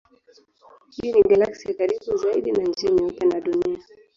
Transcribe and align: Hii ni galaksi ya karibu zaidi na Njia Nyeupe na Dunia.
Hii 0.95 1.11
ni 1.11 1.21
galaksi 1.23 1.67
ya 1.67 1.73
karibu 1.73 2.17
zaidi 2.17 2.51
na 2.51 2.63
Njia 2.63 2.89
Nyeupe 2.91 3.25
na 3.25 3.41
Dunia. 3.41 3.79